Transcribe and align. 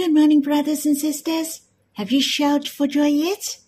Good 0.00 0.14
morning, 0.14 0.40
brothers 0.40 0.86
and 0.86 0.96
sisters. 0.96 1.60
Have 1.92 2.10
you 2.10 2.22
shouted 2.22 2.70
for 2.70 2.86
joy 2.86 3.08
yet? 3.08 3.58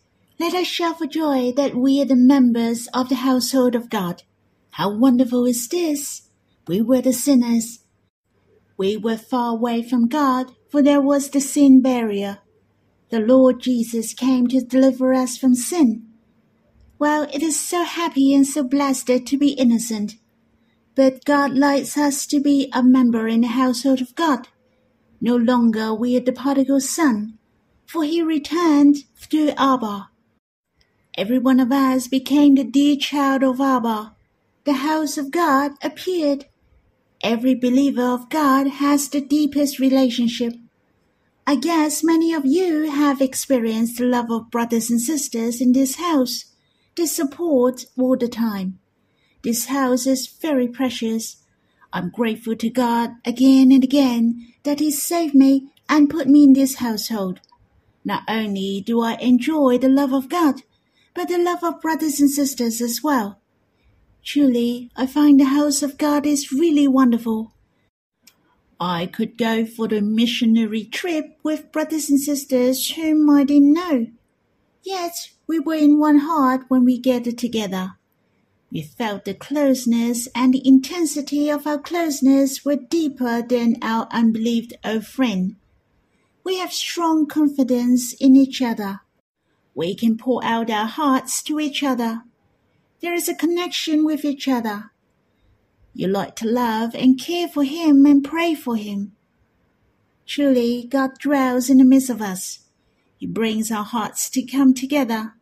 Let 0.40 0.54
us 0.54 0.66
shout 0.66 0.96
for 0.96 1.06
joy 1.06 1.52
that 1.56 1.74
we 1.74 2.00
are 2.00 2.06
the 2.06 2.16
members 2.16 2.88
of 2.94 3.10
the 3.10 3.16
household 3.16 3.74
of 3.74 3.90
God. 3.90 4.22
How 4.70 4.96
wonderful 4.96 5.44
is 5.44 5.68
this! 5.68 6.30
We 6.66 6.80
were 6.80 7.02
the 7.02 7.12
sinners. 7.12 7.80
We 8.78 8.96
were 8.96 9.18
far 9.18 9.52
away 9.52 9.82
from 9.82 10.08
God, 10.08 10.52
for 10.70 10.80
there 10.82 11.02
was 11.02 11.28
the 11.28 11.38
sin 11.38 11.82
barrier. 11.82 12.38
The 13.10 13.20
Lord 13.20 13.60
Jesus 13.60 14.14
came 14.14 14.46
to 14.46 14.62
deliver 14.62 15.12
us 15.12 15.36
from 15.36 15.54
sin. 15.54 16.06
Well, 16.98 17.24
it 17.24 17.42
is 17.42 17.60
so 17.60 17.84
happy 17.84 18.34
and 18.34 18.46
so 18.46 18.62
blessed 18.62 19.26
to 19.26 19.36
be 19.36 19.50
innocent. 19.50 20.14
But 20.94 21.26
God 21.26 21.52
likes 21.52 21.98
us 21.98 22.24
to 22.28 22.40
be 22.40 22.70
a 22.72 22.82
member 22.82 23.28
in 23.28 23.42
the 23.42 23.48
household 23.48 24.00
of 24.00 24.14
God. 24.14 24.48
No 25.24 25.36
longer 25.36 25.94
we 25.94 26.16
are 26.16 26.20
the 26.20 26.32
prodigal 26.32 26.80
son, 26.80 27.38
for 27.86 28.02
he 28.02 28.20
returned 28.20 29.04
to 29.30 29.50
Abba. 29.56 30.08
Every 31.16 31.38
one 31.38 31.60
of 31.60 31.70
us 31.70 32.08
became 32.08 32.56
the 32.56 32.64
dear 32.64 32.96
child 32.96 33.44
of 33.44 33.60
Abba. 33.60 34.16
The 34.64 34.72
house 34.72 35.16
of 35.16 35.30
God 35.30 35.72
appeared. 35.80 36.46
Every 37.22 37.54
believer 37.54 38.02
of 38.02 38.30
God 38.30 38.66
has 38.66 39.08
the 39.08 39.20
deepest 39.20 39.78
relationship. 39.78 40.54
I 41.46 41.54
guess 41.54 42.02
many 42.02 42.32
of 42.32 42.44
you 42.44 42.90
have 42.90 43.20
experienced 43.20 43.98
the 43.98 44.06
love 44.06 44.28
of 44.28 44.50
brothers 44.50 44.90
and 44.90 45.00
sisters 45.00 45.60
in 45.60 45.72
this 45.72 45.96
house, 45.96 46.46
the 46.96 47.06
support 47.06 47.84
all 47.96 48.16
the 48.16 48.26
time. 48.26 48.80
This 49.44 49.66
house 49.66 50.04
is 50.04 50.26
very 50.26 50.66
precious. 50.66 51.41
I'm 51.92 52.10
grateful 52.10 52.56
to 52.56 52.70
God 52.70 53.10
again 53.24 53.70
and 53.70 53.84
again 53.84 54.54
that 54.62 54.80
He 54.80 54.90
saved 54.90 55.34
me 55.34 55.68
and 55.88 56.08
put 56.08 56.26
me 56.26 56.44
in 56.44 56.52
this 56.54 56.76
household. 56.76 57.40
Not 58.04 58.22
only 58.28 58.82
do 58.84 59.00
I 59.02 59.14
enjoy 59.14 59.78
the 59.78 59.88
love 59.88 60.12
of 60.12 60.28
God, 60.28 60.62
but 61.14 61.28
the 61.28 61.38
love 61.38 61.62
of 61.62 61.80
brothers 61.80 62.20
and 62.20 62.30
sisters 62.30 62.80
as 62.80 63.02
well. 63.02 63.40
Truly, 64.24 64.90
I 64.96 65.06
find 65.06 65.38
the 65.38 65.46
house 65.46 65.82
of 65.82 65.98
God 65.98 66.26
is 66.26 66.52
really 66.52 66.88
wonderful. 66.88 67.52
I 68.80 69.06
could 69.06 69.36
go 69.36 69.64
for 69.64 69.86
the 69.86 70.00
missionary 70.00 70.84
trip 70.84 71.38
with 71.42 71.70
brothers 71.70 72.10
and 72.10 72.18
sisters 72.18 72.90
whom 72.92 73.30
I 73.30 73.44
didn't 73.44 73.74
know. 73.74 74.06
Yet 74.82 75.30
we 75.46 75.60
were 75.60 75.74
in 75.74 76.00
one 76.00 76.18
heart 76.18 76.62
when 76.68 76.84
we 76.84 76.98
gathered 76.98 77.38
together. 77.38 77.96
We 78.72 78.80
felt 78.80 79.26
the 79.26 79.34
closeness 79.34 80.28
and 80.34 80.54
the 80.54 80.66
intensity 80.66 81.50
of 81.50 81.66
our 81.66 81.78
closeness 81.78 82.64
were 82.64 82.76
deeper 82.76 83.42
than 83.42 83.76
our 83.82 84.08
unbelieved 84.10 84.72
old 84.82 85.06
friend. 85.06 85.56
We 86.42 86.56
have 86.56 86.72
strong 86.72 87.26
confidence 87.26 88.14
in 88.14 88.34
each 88.34 88.62
other. 88.62 89.00
We 89.74 89.94
can 89.94 90.16
pour 90.16 90.42
out 90.42 90.70
our 90.70 90.86
hearts 90.86 91.42
to 91.42 91.60
each 91.60 91.82
other. 91.82 92.22
There 93.02 93.12
is 93.12 93.28
a 93.28 93.34
connection 93.34 94.06
with 94.06 94.24
each 94.24 94.48
other. 94.48 94.92
You 95.92 96.08
like 96.08 96.34
to 96.36 96.48
love 96.48 96.94
and 96.94 97.20
care 97.20 97.48
for 97.48 97.64
him 97.64 98.06
and 98.06 98.24
pray 98.24 98.54
for 98.54 98.76
him. 98.76 99.12
Truly, 100.26 100.86
God 100.88 101.18
dwells 101.18 101.68
in 101.68 101.76
the 101.76 101.84
midst 101.84 102.08
of 102.08 102.22
us. 102.22 102.60
He 103.18 103.26
brings 103.26 103.70
our 103.70 103.84
hearts 103.84 104.30
to 104.30 104.42
come 104.42 104.72
together. 104.72 105.34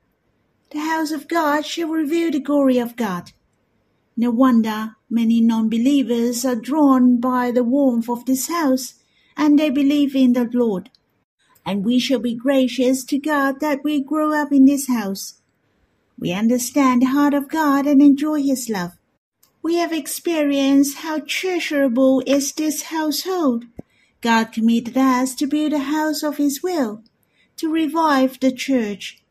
The 0.71 0.79
house 0.79 1.11
of 1.11 1.27
God 1.27 1.67
shall 1.67 1.89
reveal 1.89 2.31
the 2.31 2.39
glory 2.39 2.79
of 2.79 2.95
God. 2.95 3.33
No 4.17 4.31
wonder 4.31 4.97
many 5.09 5.41
non-believers 5.41 6.45
are 6.45 6.55
drawn 6.55 7.19
by 7.19 7.51
the 7.51 7.65
warmth 7.65 8.09
of 8.09 8.25
this 8.25 8.49
house, 8.49 8.95
and 9.37 9.59
they 9.59 9.71
believe 9.71 10.15
in 10.15 10.35
the 10.35 10.49
Lord. 10.53 10.91
And 11.67 11.85
we 11.85 11.99
shall 11.99 12.21
be 12.21 12.35
gracious 12.35 13.05
to 13.05 13.19
God 13.19 13.61
that 13.61 13.83
we 13.83 14.03
grow 14.03 14.33
up 14.33 14.53
in 14.53 14.65
this 14.65 14.89
house. 14.89 15.41
We 16.19 16.33
understand 16.33 17.03
the 17.03 17.07
heart 17.07 17.35
of 17.35 17.49
God 17.49 17.87
and 17.87 18.01
enjoy 18.01 18.43
His 18.43 18.69
love. 18.69 18.93
We 19.63 19.77
have 19.77 19.93
experienced 19.93 20.99
how 20.99 21.21
treasurable 21.27 22.23
is 22.27 22.53
this 22.53 22.83
household. 22.83 23.65
God 24.21 24.53
committed 24.53 24.97
us 24.97 25.35
to 25.37 25.47
build 25.47 25.73
a 25.73 25.79
house 25.79 26.23
of 26.23 26.37
His 26.37 26.63
will, 26.63 27.03
to 27.57 27.73
revive 27.73 28.39
the 28.39 28.53
church. 28.53 29.23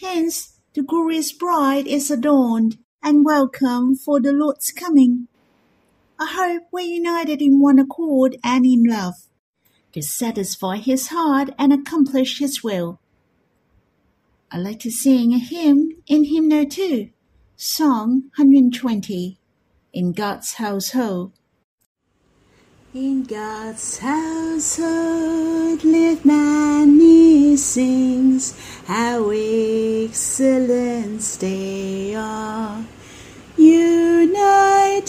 Hence, 0.00 0.49
the 0.72 0.82
glorious 0.84 1.32
bride 1.32 1.88
is 1.88 2.12
adorned 2.12 2.78
and 3.02 3.24
welcome 3.24 3.96
for 3.96 4.20
the 4.20 4.32
Lord's 4.32 4.70
coming. 4.70 5.26
I 6.16 6.26
hope 6.26 6.68
we're 6.70 6.86
united 6.86 7.42
in 7.42 7.60
one 7.60 7.80
accord 7.80 8.36
and 8.44 8.64
in 8.64 8.84
love 8.84 9.14
to 9.92 10.00
satisfy 10.00 10.76
His 10.76 11.08
heart 11.08 11.50
and 11.58 11.72
accomplish 11.72 12.38
His 12.38 12.62
will. 12.62 13.00
I 14.52 14.58
like 14.58 14.78
to 14.80 14.92
sing 14.92 15.32
a 15.32 15.38
hymn 15.38 15.90
in 16.06 16.24
hymn 16.24 16.46
no 16.46 16.64
2, 16.64 17.10
Song 17.56 18.30
120 18.36 19.38
in 19.92 20.12
God's 20.12 20.54
household. 20.54 21.32
In 22.92 23.22
God's 23.22 23.98
household 23.98 25.84
live 25.84 26.24
many 26.24 27.56
sings, 27.56 28.52
how 28.84 29.30
excellent 29.30 31.20
they 31.38 32.16
are. 32.16 32.84
United 33.56 35.06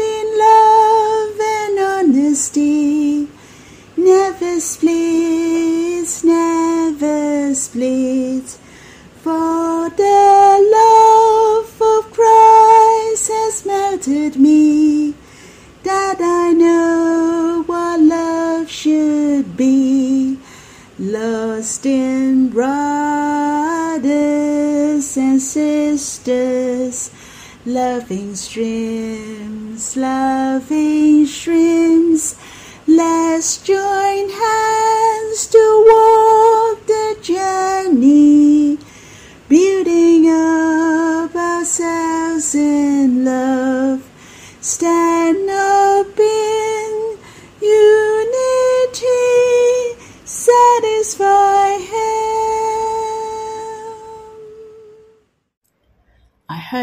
in 0.00 0.38
love 0.38 1.38
and 1.38 1.78
honesty, 1.78 3.28
never 3.94 4.58
splits, 4.58 6.24
never 6.24 7.54
splits, 7.54 8.58
for 9.20 9.90
the 9.90 10.58
love 10.72 11.82
of 11.82 12.10
Christ 12.14 13.28
has 13.28 13.66
melted 13.66 14.36
me, 14.36 14.81
be. 19.56 20.38
Lost 20.98 21.86
in 21.86 22.50
brothers 22.50 22.72
and 25.16 25.40
sisters, 25.40 27.10
loving 27.64 28.34
streams, 28.36 29.96
loving 29.96 31.26
streams. 31.26 32.36
Let's 32.86 33.56
join 33.62 34.28
hands 34.28 35.46
to 35.46 35.84
walk 35.88 36.21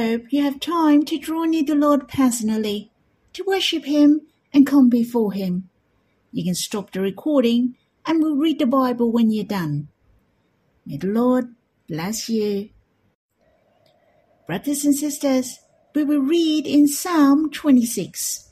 hope 0.10 0.34
you 0.34 0.44
have 0.44 0.60
time 0.60 1.06
to 1.06 1.20
draw 1.20 1.44
near 1.44 1.64
the 1.64 1.76
Lord 1.76 2.08
personally, 2.08 2.92
to 3.34 3.44
worship 3.46 3.86
Him 3.86 4.22
and 4.52 4.66
come 4.66 4.90
before 4.90 5.34
Him. 5.34 5.70
You 6.32 6.44
can 6.44 6.56
stop 6.56 6.92
the 6.92 7.02
recording 7.02 7.76
and 8.06 8.24
we'll 8.24 8.36
read 8.36 8.58
the 8.58 8.66
Bible 8.66 9.12
when 9.12 9.32
you're 9.32 9.46
done. 9.46 9.90
May 10.86 10.98
the 10.98 11.08
Lord 11.08 11.54
bless 11.88 12.28
you. 12.28 12.70
Brothers 14.48 14.84
and 14.84 14.96
sisters, 14.96 15.60
we 15.94 16.04
will 16.04 16.22
read 16.22 16.66
in 16.66 16.88
Psalm 16.88 17.52
26 17.52 18.50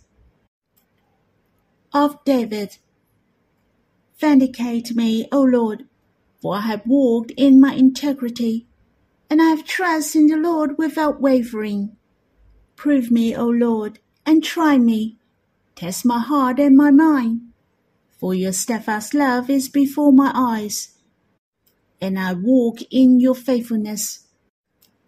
of 1.91 2.23
David. 2.23 2.77
Vindicate 4.19 4.95
me, 4.95 5.27
O 5.31 5.41
Lord, 5.41 5.85
for 6.39 6.55
I 6.55 6.61
have 6.61 6.85
walked 6.85 7.31
in 7.31 7.59
my 7.59 7.73
integrity, 7.73 8.67
and 9.29 9.41
I 9.41 9.45
have 9.45 9.65
trust 9.65 10.15
in 10.15 10.27
the 10.27 10.37
Lord 10.37 10.77
without 10.77 11.21
wavering. 11.21 11.95
Prove 12.75 13.11
me, 13.11 13.35
O 13.35 13.47
Lord, 13.47 13.99
and 14.25 14.43
try 14.43 14.77
me. 14.77 15.17
Test 15.75 16.05
my 16.05 16.19
heart 16.19 16.59
and 16.59 16.75
my 16.75 16.91
mind, 16.91 17.41
for 18.19 18.33
your 18.33 18.51
steadfast 18.53 19.13
love 19.13 19.49
is 19.49 19.69
before 19.69 20.11
my 20.11 20.31
eyes, 20.33 20.95
and 22.01 22.17
I 22.17 22.33
walk 22.33 22.79
in 22.89 23.19
your 23.19 23.35
faithfulness. 23.35 24.27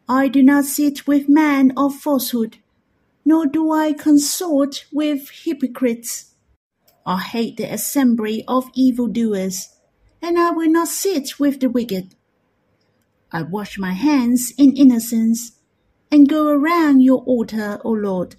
I 0.08 0.28
do 0.28 0.44
not 0.44 0.66
sit 0.66 1.08
with 1.08 1.30
men 1.30 1.72
of 1.78 1.96
falsehood, 1.96 2.58
nor 3.26 3.46
do 3.46 3.72
I 3.72 3.94
consort 3.94 4.86
with 4.92 5.30
hypocrites. 5.44 6.34
I 7.06 7.20
hate 7.20 7.58
the 7.58 7.72
assembly 7.72 8.44
of 8.48 8.70
evildoers, 8.76 9.70
and 10.22 10.38
I 10.38 10.52
will 10.52 10.70
not 10.70 10.88
sit 10.88 11.40
with 11.40 11.60
the 11.60 11.70
wicked. 11.70 12.16
I 13.32 13.44
wash 13.44 13.78
my 13.78 13.94
hands 13.94 14.54
in 14.58 14.76
innocence, 14.76 15.54
and 16.12 16.28
go 16.28 16.48
around 16.48 17.02
your 17.02 17.24
altar, 17.24 17.80
O 17.84 17.92
Lord, 17.92 18.36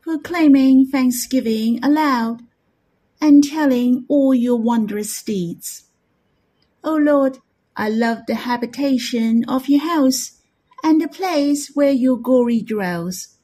proclaiming 0.00 0.86
thanksgiving 0.86 1.82
aloud. 1.84 2.42
and 3.20 3.42
telling 3.44 4.04
all 4.08 4.34
your 4.34 4.56
wondrous 4.56 5.22
deeds. 5.22 5.84
O 6.84 6.94
Lord, 6.94 7.38
I 7.76 7.88
love 7.88 8.18
the 8.26 8.34
habitation 8.34 9.44
of 9.48 9.68
your 9.68 9.80
house 9.80 10.40
and 10.82 11.00
the 11.00 11.08
place 11.08 11.72
where 11.74 11.90
your 11.90 12.16
glory 12.16 12.60
dwells. 12.60 13.36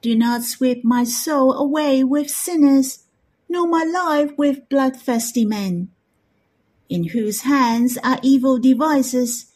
Do 0.00 0.16
not 0.16 0.42
sweep 0.42 0.84
my 0.84 1.04
soul 1.04 1.52
away 1.52 2.02
with 2.02 2.28
sinners, 2.28 3.04
nor 3.48 3.68
my 3.68 3.84
life 3.84 4.32
with 4.36 4.68
bloodthirsty 4.68 5.44
men, 5.44 5.91
in 6.92 7.04
whose 7.04 7.40
hands 7.40 7.96
are 8.04 8.20
evil 8.22 8.58
devices, 8.58 9.46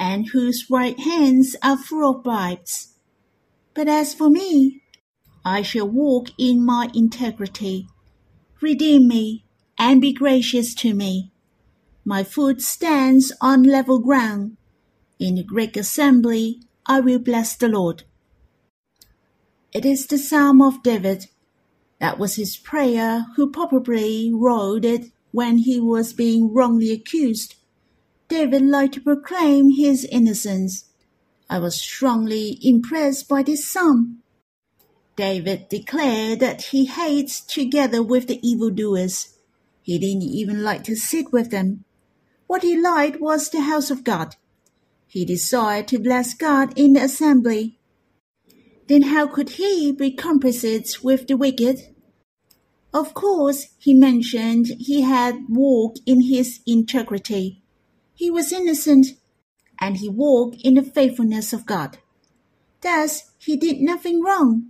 and 0.00 0.30
whose 0.30 0.68
right 0.68 0.98
hands 0.98 1.54
are 1.62 1.78
full 1.78 2.10
of 2.10 2.24
bribes. 2.24 2.94
But 3.74 3.86
as 3.86 4.12
for 4.12 4.28
me, 4.28 4.82
I 5.44 5.62
shall 5.62 5.88
walk 5.88 6.30
in 6.36 6.66
my 6.66 6.90
integrity. 6.94 7.86
Redeem 8.60 9.06
me, 9.06 9.44
and 9.78 10.00
be 10.00 10.12
gracious 10.12 10.74
to 10.82 10.94
me. 10.94 11.30
My 12.04 12.24
foot 12.24 12.60
stands 12.60 13.32
on 13.40 13.62
level 13.62 14.00
ground. 14.00 14.56
In 15.20 15.36
the 15.36 15.44
great 15.44 15.76
assembly, 15.76 16.58
I 16.86 16.98
will 16.98 17.20
bless 17.20 17.54
the 17.54 17.68
Lord. 17.68 18.02
It 19.72 19.86
is 19.86 20.08
the 20.08 20.18
Psalm 20.18 20.60
of 20.60 20.82
David. 20.82 21.26
That 22.00 22.18
was 22.18 22.34
his 22.34 22.56
prayer, 22.56 23.26
who 23.36 23.48
probably 23.48 24.32
wrote 24.34 24.84
it 24.84 25.12
when 25.32 25.58
he 25.58 25.80
was 25.80 26.12
being 26.12 26.54
wrongly 26.54 26.92
accused. 26.92 27.56
David 28.28 28.62
liked 28.62 28.94
to 28.94 29.00
proclaim 29.00 29.70
his 29.70 30.04
innocence. 30.04 30.84
I 31.50 31.58
was 31.58 31.80
strongly 31.80 32.58
impressed 32.62 33.28
by 33.28 33.42
this 33.42 33.66
psalm. 33.66 34.22
David 35.16 35.68
declared 35.68 36.40
that 36.40 36.62
he 36.66 36.86
hates 36.86 37.40
together 37.40 38.02
with 38.02 38.28
the 38.28 38.40
evildoers. 38.46 39.36
He 39.82 39.98
didn't 39.98 40.22
even 40.22 40.62
like 40.62 40.84
to 40.84 40.94
sit 40.94 41.32
with 41.32 41.50
them. 41.50 41.84
What 42.46 42.62
he 42.62 42.80
liked 42.80 43.20
was 43.20 43.50
the 43.50 43.62
house 43.62 43.90
of 43.90 44.04
God. 44.04 44.36
He 45.06 45.24
desired 45.24 45.88
to 45.88 45.98
bless 45.98 46.32
God 46.32 46.78
in 46.78 46.94
the 46.94 47.02
assembly 47.02 47.78
then 48.88 49.02
how 49.02 49.26
could 49.26 49.50
he 49.50 49.92
be 49.92 50.10
composite 50.10 51.02
with 51.02 51.26
the 51.26 51.36
wicked? 51.36 51.91
Of 52.92 53.14
course, 53.14 53.68
he 53.78 53.94
mentioned 53.94 54.66
he 54.78 55.02
had 55.02 55.46
walked 55.48 56.00
in 56.04 56.22
his 56.22 56.60
integrity. 56.66 57.62
He 58.14 58.30
was 58.30 58.52
innocent, 58.52 59.06
and 59.80 59.96
he 59.96 60.08
walked 60.08 60.56
in 60.62 60.74
the 60.74 60.82
faithfulness 60.82 61.52
of 61.52 61.66
God. 61.66 61.98
Thus, 62.82 63.30
he 63.38 63.56
did 63.56 63.80
nothing 63.80 64.22
wrong. 64.22 64.68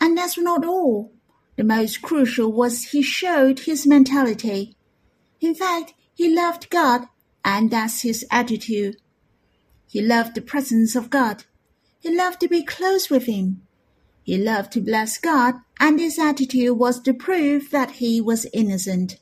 And 0.00 0.16
that's 0.16 0.38
not 0.38 0.64
all. 0.64 1.12
The 1.56 1.64
most 1.64 2.02
crucial 2.02 2.52
was 2.52 2.84
he 2.84 3.02
showed 3.02 3.60
his 3.60 3.86
mentality. 3.86 4.76
In 5.40 5.54
fact, 5.54 5.94
he 6.14 6.32
loved 6.32 6.70
God, 6.70 7.08
and 7.44 7.70
that's 7.70 8.02
his 8.02 8.24
attitude. 8.30 8.96
He 9.88 10.00
loved 10.00 10.34
the 10.34 10.42
presence 10.42 10.94
of 10.94 11.10
God. 11.10 11.44
He 11.98 12.14
loved 12.14 12.40
to 12.40 12.48
be 12.48 12.62
close 12.62 13.10
with 13.10 13.26
him. 13.26 13.62
He 14.28 14.36
loved 14.36 14.72
to 14.72 14.82
bless 14.82 15.16
God, 15.16 15.54
and 15.80 15.98
his 15.98 16.18
attitude 16.18 16.76
was 16.76 17.00
to 17.00 17.14
prove 17.14 17.70
that 17.70 17.92
he 17.92 18.20
was 18.20 18.46
innocent. 18.52 19.16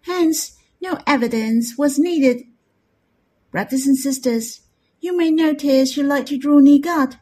Hence, 0.00 0.56
no 0.82 0.98
evidence 1.06 1.78
was 1.78 2.00
needed. 2.00 2.42
Brothers 3.52 3.86
and 3.86 3.96
sisters, 3.96 4.62
you 4.98 5.16
may 5.16 5.30
notice 5.30 5.96
you 5.96 6.02
like 6.02 6.26
to 6.26 6.36
draw 6.36 6.58
near 6.58 6.80
God. 6.80 7.20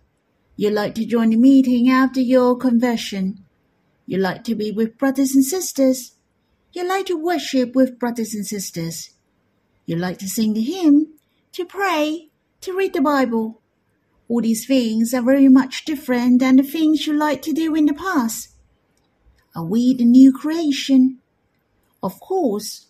You 0.56 0.70
like 0.70 0.94
to 0.94 1.05
join 1.05 1.29
the 1.29 1.37
meeting 1.37 1.91
after 1.91 2.23
your 2.23 2.56
conversion. 2.56 3.44
You 4.06 4.17
like 4.17 4.43
to 4.44 4.55
be 4.55 4.73
with 4.73 4.97
brothers 4.97 5.35
and 5.35 5.44
sisters. 5.44 6.12
You 6.73 6.88
like 6.88 7.05
to 7.09 7.23
worship 7.23 7.75
with 7.75 7.99
brothers 7.99 8.32
and 8.32 8.47
sisters. 8.47 9.11
You 9.85 9.97
like 9.97 10.17
to 10.20 10.29
sing 10.29 10.55
the 10.55 10.62
hymn, 10.62 11.12
to 11.53 11.67
pray, 11.67 12.31
to 12.62 12.75
read 12.75 12.94
the 12.94 13.03
Bible. 13.03 13.61
All 14.32 14.40
these 14.40 14.64
things 14.64 15.12
are 15.12 15.20
very 15.20 15.49
much 15.49 15.84
different 15.84 16.40
than 16.40 16.56
the 16.56 16.62
things 16.62 17.06
you 17.06 17.12
liked 17.12 17.44
to 17.44 17.52
do 17.52 17.75
in 17.75 17.84
the 17.84 17.93
past. 17.93 18.49
Are 19.55 19.62
we 19.62 19.93
the 19.93 20.06
new 20.06 20.32
creation? 20.32 21.19
Of 22.02 22.19
course, 22.19 22.87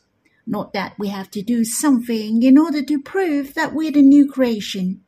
not 0.46 0.72
that 0.72 0.96
we 1.00 1.08
have 1.08 1.32
to 1.32 1.42
do 1.42 1.64
something 1.64 2.44
in 2.44 2.56
order 2.56 2.80
to 2.84 3.02
prove 3.02 3.54
that 3.54 3.74
we're 3.74 3.90
the 3.90 4.02
new 4.02 4.30
creation. 4.30 5.02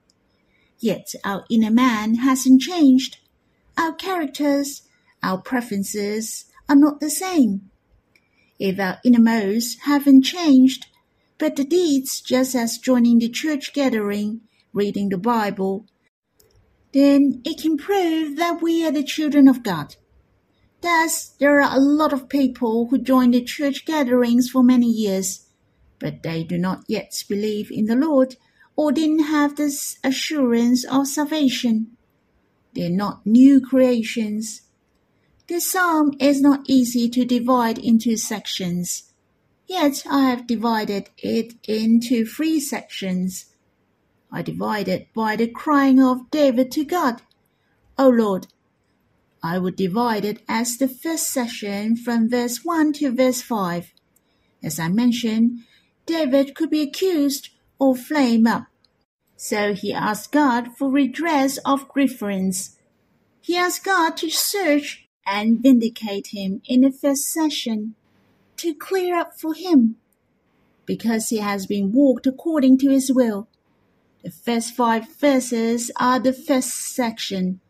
Yet 0.81 1.15
our 1.23 1.45
inner 1.49 1.71
man 1.71 2.17
hasn't 2.17 2.63
changed. 2.63 3.19
Our 3.79 3.95
characters, 3.95 4.83
our 5.23 5.39
preferences 5.39 6.47
are 6.69 6.75
not 6.75 6.99
the 6.99 7.11
same. 7.11 7.71
If 8.59 8.81
our 8.81 8.99
innermost 9.05 9.83
haven't 9.83 10.23
changed, 10.25 10.87
but 11.39 11.55
the 11.55 11.65
deeds, 11.65 12.21
just 12.21 12.57
as 12.57 12.79
joining 12.79 13.21
the 13.21 13.29
church 13.29 13.73
gathering, 13.73 14.41
reading 14.73 15.11
the 15.11 15.17
Bible, 15.17 15.87
then 16.95 17.43
it 17.45 17.61
can 17.61 17.77
prove 17.77 18.37
that 18.37 18.63
we 18.63 18.87
are 18.87 18.93
the 18.93 19.03
children 19.03 19.49
of 19.49 19.65
God. 19.65 19.97
Thus, 20.81 21.31
there 21.41 21.61
are 21.61 21.77
a 21.77 21.81
lot 21.81 22.13
of 22.13 22.29
people 22.29 22.87
who 22.87 22.99
join 22.99 23.33
the 23.33 23.43
church 23.43 23.85
gatherings 23.85 24.49
for 24.49 24.63
many 24.63 24.87
years, 24.87 25.49
but 25.99 26.23
they 26.23 26.45
do 26.45 26.57
not 26.57 26.85
yet 26.87 27.25
believe 27.29 27.71
in 27.73 27.87
the 27.87 27.97
Lord 27.97 28.37
or 28.77 28.93
didn't 28.93 29.25
have 29.25 29.57
this 29.57 29.99
assurance 30.05 30.85
of 30.85 31.09
salvation. 31.09 31.97
They're 32.75 32.91
not 32.91 33.27
new 33.27 33.61
creations. 33.61 34.63
This 35.49 35.71
psalm 35.71 36.13
is 36.21 36.41
not 36.41 36.61
easy 36.69 37.09
to 37.09 37.25
divide 37.25 37.79
into 37.79 38.17
sections. 38.17 39.13
Yet 39.67 40.05
I 40.09 40.29
have 40.31 40.47
divided 40.47 41.11
it 41.19 41.55
into 41.67 42.25
three 42.25 42.61
sections 42.61 43.47
I 44.35 44.43
divide 44.43 44.89
it 44.89 45.15
by 45.15 45.37
the 45.37 45.47
crying 45.47 46.03
of 46.03 46.29
David 46.33 46.73
to 46.73 46.85
God. 46.85 47.23
O 47.97 48.09
Lord, 48.09 48.49
I 49.45 49.61
would 49.61 49.77
divide 49.77 50.25
it 50.25 50.43
as 50.49 50.77
the 50.77 50.89
first 50.89 51.29
section 51.29 51.95
from 51.95 52.29
verse 52.29 52.65
1 52.65 52.95
to 52.95 53.15
verse 53.15 53.43
5. 53.43 53.93
As 54.61 54.81
I 54.81 54.89
mentioned, 54.89 55.61
David 56.05 56.57
could 56.57 56.69
be 56.69 56.83
accused 56.83 57.51
or 57.79 57.95
flame 57.95 58.45
up. 58.49 58.67
So 59.37 59.73
he 59.73 59.93
asked 59.93 60.33
God 60.33 60.77
for 60.77 60.91
redress 60.91 61.59
of 61.59 61.89
grievance. 61.89 62.77
He 63.41 63.57
asked 63.57 63.85
God 63.85 64.17
to 64.17 64.31
search 64.31 65.07
and 65.25 65.63
vindicate 65.63 66.29
him 66.33 66.61
in 66.67 66.81
the 66.81 66.91
first 66.91 67.29
session, 67.29 67.95
to 68.57 68.75
clear 68.75 69.17
up 69.17 69.39
for 69.39 69.55
him, 69.55 69.95
because 70.87 71.29
he 71.29 71.39
has 71.39 71.67
been 71.67 71.93
walked 71.93 72.27
according 72.27 72.79
to 72.79 72.91
his 72.91 73.13
will. 73.13 73.47
The 74.25 74.31
first 74.31 74.75
five 74.75 75.07
verses 75.19 75.91
are 76.01 76.19
the 76.19 76.33
first 76.33 76.71
section, 76.71 77.61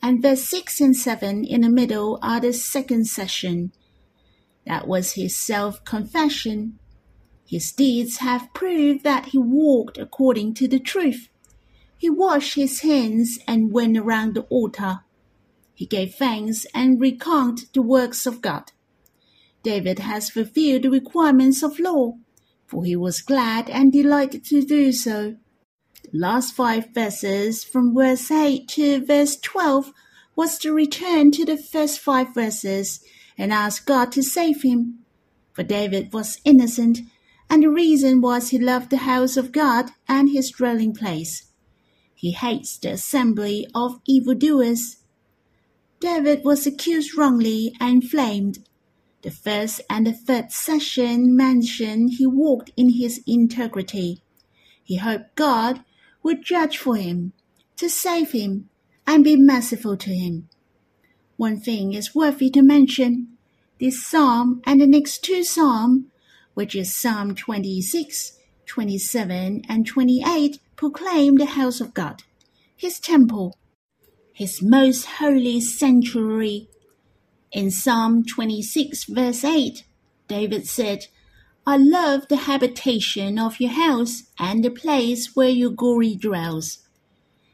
and 0.00 0.22
verse 0.22 0.44
6 0.44 0.80
and 0.80 0.96
7 0.96 1.44
in 1.44 1.62
the 1.62 1.68
middle 1.68 2.20
are 2.22 2.38
the 2.38 2.52
second 2.52 3.08
section. 3.08 3.72
That 4.64 4.86
was 4.86 5.14
his 5.14 5.34
self 5.34 5.84
confession. 5.84 6.78
His 7.44 7.72
deeds 7.72 8.18
have 8.18 8.54
proved 8.54 9.02
that 9.02 9.30
he 9.30 9.38
walked 9.38 9.98
according 9.98 10.54
to 10.54 10.68
the 10.68 10.78
truth. 10.78 11.28
He 11.98 12.08
washed 12.08 12.54
his 12.54 12.82
hands 12.82 13.40
and 13.48 13.72
went 13.72 13.98
around 13.98 14.36
the 14.36 14.42
altar. 14.42 15.00
He 15.74 15.86
gave 15.86 16.14
thanks 16.14 16.64
and 16.72 17.00
recounted 17.00 17.70
the 17.74 17.82
works 17.82 18.24
of 18.24 18.40
God. 18.40 18.70
David 19.64 19.98
has 19.98 20.30
fulfilled 20.30 20.82
the 20.82 20.90
requirements 20.90 21.60
of 21.60 21.80
law, 21.80 22.18
for 22.68 22.84
he 22.84 22.94
was 22.94 23.20
glad 23.20 23.68
and 23.68 23.92
delighted 23.92 24.44
to 24.44 24.62
do 24.62 24.92
so 24.92 25.38
last 26.12 26.54
five 26.54 26.92
verses 26.94 27.64
from 27.64 27.94
verse 27.94 28.30
8 28.30 28.68
to 28.68 29.04
verse 29.04 29.36
12 29.36 29.92
was 30.34 30.58
to 30.58 30.72
return 30.72 31.30
to 31.32 31.44
the 31.44 31.56
first 31.56 32.00
five 32.00 32.34
verses 32.34 33.04
and 33.38 33.52
ask 33.52 33.86
God 33.86 34.12
to 34.12 34.22
save 34.22 34.62
him. 34.62 34.98
For 35.52 35.62
David 35.62 36.12
was 36.12 36.40
innocent, 36.44 37.00
and 37.48 37.62
the 37.62 37.68
reason 37.68 38.20
was 38.20 38.48
he 38.48 38.58
loved 38.58 38.90
the 38.90 38.98
house 38.98 39.36
of 39.36 39.52
God 39.52 39.90
and 40.08 40.30
his 40.30 40.50
dwelling 40.50 40.94
place. 40.94 41.46
He 42.14 42.32
hates 42.32 42.78
the 42.78 42.92
assembly 42.92 43.66
of 43.74 44.00
evildoers. 44.06 44.98
David 46.00 46.44
was 46.44 46.66
accused 46.66 47.16
wrongly 47.16 47.74
and 47.80 48.08
flamed. 48.08 48.60
The 49.22 49.30
first 49.30 49.80
and 49.88 50.06
the 50.06 50.12
third 50.12 50.52
session 50.52 51.36
mention 51.36 52.08
he 52.08 52.26
walked 52.26 52.70
in 52.76 52.90
his 52.90 53.20
integrity. 53.26 54.22
He 54.82 54.96
hoped 54.96 55.36
God 55.36 55.84
would 56.22 56.44
judge 56.44 56.78
for 56.78 56.96
him, 56.96 57.32
to 57.76 57.88
save 57.88 58.32
him, 58.32 58.68
and 59.06 59.24
be 59.24 59.36
merciful 59.36 59.96
to 59.96 60.10
him. 60.10 60.48
One 61.36 61.58
thing 61.58 61.92
is 61.92 62.14
worthy 62.14 62.50
to 62.50 62.62
mention. 62.62 63.28
This 63.80 64.04
psalm 64.04 64.62
and 64.64 64.80
the 64.80 64.86
next 64.86 65.24
two 65.24 65.42
psalms, 65.42 66.04
which 66.54 66.76
is 66.76 66.94
Psalm 66.94 67.34
26, 67.34 68.38
27, 68.66 69.62
and 69.68 69.86
28, 69.86 70.60
proclaim 70.76 71.36
the 71.36 71.46
house 71.46 71.80
of 71.80 71.94
God, 71.94 72.22
his 72.76 73.00
temple, 73.00 73.58
his 74.32 74.62
most 74.62 75.04
holy 75.04 75.60
sanctuary. 75.60 76.68
In 77.50 77.70
Psalm 77.70 78.24
26, 78.24 79.04
verse 79.04 79.44
8, 79.44 79.84
David 80.28 80.66
said, 80.66 81.06
I 81.64 81.76
love 81.76 82.26
the 82.26 82.48
habitation 82.48 83.38
of 83.38 83.60
your 83.60 83.70
house 83.70 84.24
and 84.36 84.64
the 84.64 84.70
place 84.70 85.36
where 85.36 85.48
your 85.48 85.70
glory 85.70 86.16
dwells. 86.16 86.78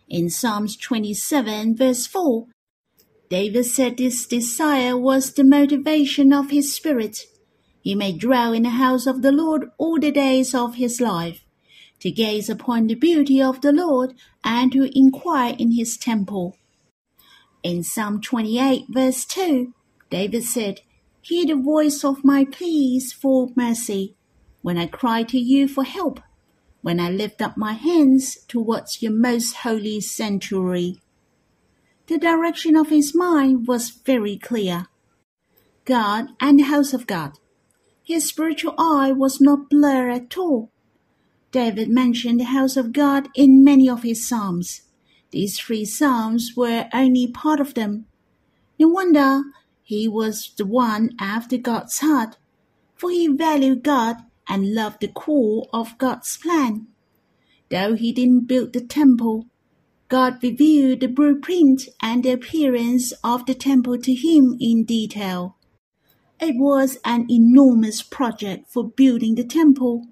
In 0.08 0.30
Psalms 0.30 0.78
27, 0.78 1.76
verse 1.76 2.06
4, 2.06 2.46
David 3.28 3.66
said 3.66 3.98
this 3.98 4.24
desire 4.26 4.96
was 4.96 5.34
the 5.34 5.44
motivation 5.44 6.32
of 6.32 6.48
his 6.48 6.74
spirit. 6.74 7.26
He 7.82 7.94
may 7.94 8.12
dwell 8.12 8.54
in 8.54 8.62
the 8.62 8.70
house 8.70 9.06
of 9.06 9.20
the 9.20 9.32
Lord 9.32 9.70
all 9.76 10.00
the 10.00 10.10
days 10.10 10.54
of 10.54 10.76
his 10.76 11.02
life, 11.02 11.44
to 12.00 12.10
gaze 12.10 12.48
upon 12.48 12.86
the 12.86 12.94
beauty 12.94 13.42
of 13.42 13.60
the 13.60 13.72
Lord 13.72 14.14
and 14.42 14.72
to 14.72 14.90
inquire 14.98 15.54
in 15.58 15.72
his 15.72 15.98
temple. 15.98 16.56
In 17.62 17.82
Psalm 17.82 18.22
28, 18.22 18.86
verse 18.88 19.26
2, 19.26 19.74
David 20.08 20.44
said, 20.44 20.80
Hear 21.28 21.44
the 21.44 21.56
voice 21.56 22.04
of 22.04 22.24
my 22.24 22.46
pleas 22.46 23.12
for 23.12 23.50
mercy 23.54 24.16
when 24.62 24.78
I 24.78 24.86
cry 24.86 25.24
to 25.24 25.38
you 25.38 25.68
for 25.68 25.84
help, 25.84 26.20
when 26.80 26.98
I 26.98 27.10
lift 27.10 27.42
up 27.42 27.54
my 27.54 27.74
hands 27.74 28.38
towards 28.48 29.02
your 29.02 29.12
most 29.12 29.56
holy 29.56 30.00
sanctuary. 30.00 31.02
The 32.06 32.16
direction 32.16 32.76
of 32.76 32.88
his 32.88 33.14
mind 33.14 33.68
was 33.68 33.90
very 33.90 34.38
clear. 34.38 34.86
God 35.84 36.28
and 36.40 36.60
the 36.60 36.64
house 36.64 36.94
of 36.94 37.06
God. 37.06 37.32
His 38.02 38.26
spiritual 38.26 38.74
eye 38.78 39.12
was 39.12 39.38
not 39.38 39.68
blurred 39.68 40.14
at 40.14 40.38
all. 40.38 40.70
David 41.52 41.90
mentioned 41.90 42.40
the 42.40 42.44
house 42.44 42.74
of 42.74 42.94
God 42.94 43.28
in 43.34 43.62
many 43.62 43.86
of 43.86 44.02
his 44.02 44.26
psalms. 44.26 44.80
These 45.30 45.58
three 45.58 45.84
psalms 45.84 46.52
were 46.56 46.88
only 46.94 47.26
part 47.26 47.60
of 47.60 47.74
them. 47.74 48.06
No 48.78 48.88
wonder 48.88 49.42
he 49.88 50.06
was 50.06 50.50
the 50.58 50.66
one 50.66 51.14
after 51.18 51.56
God's 51.56 52.00
heart, 52.00 52.36
for 52.94 53.08
he 53.08 53.26
valued 53.26 53.82
God 53.82 54.16
and 54.46 54.74
loved 54.74 55.00
the 55.00 55.08
core 55.08 55.66
of 55.72 55.96
God's 55.96 56.36
plan. 56.36 56.88
Though 57.70 57.94
he 57.94 58.12
didn't 58.12 58.48
build 58.48 58.74
the 58.74 58.82
temple, 58.82 59.46
God 60.10 60.42
revealed 60.42 61.00
the 61.00 61.06
blueprint 61.06 61.88
and 62.02 62.22
the 62.22 62.32
appearance 62.32 63.14
of 63.24 63.46
the 63.46 63.54
temple 63.54 63.96
to 63.96 64.12
him 64.12 64.58
in 64.60 64.84
detail. 64.84 65.56
It 66.38 66.56
was 66.58 66.98
an 67.02 67.26
enormous 67.30 68.02
project 68.02 68.68
for 68.68 68.90
building 68.90 69.36
the 69.36 69.44
temple. 69.44 70.06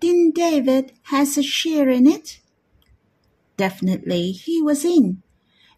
Didn't 0.00 0.34
David 0.34 0.92
have 1.04 1.38
a 1.38 1.42
share 1.42 1.88
in 1.88 2.06
it? 2.06 2.40
Definitely 3.56 4.32
he 4.32 4.60
was 4.60 4.84
in. 4.84 5.22